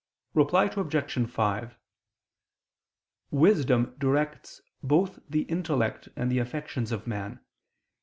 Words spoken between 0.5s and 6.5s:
Obj. 5: Wisdom directs both the intellect and the